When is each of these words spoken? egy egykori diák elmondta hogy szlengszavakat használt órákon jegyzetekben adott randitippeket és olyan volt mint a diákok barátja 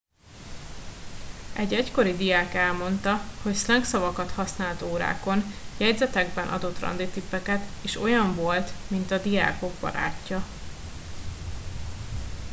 egy 1.55 1.73
egykori 1.73 2.15
diák 2.15 2.53
elmondta 2.53 3.19
hogy 3.41 3.53
szlengszavakat 3.53 4.31
használt 4.31 4.81
órákon 4.81 5.43
jegyzetekben 5.77 6.47
adott 6.47 6.79
randitippeket 6.79 7.61
és 7.83 7.95
olyan 8.01 8.35
volt 8.35 8.71
mint 8.89 9.11
a 9.11 9.17
diákok 9.21 9.73
barátja 9.79 10.43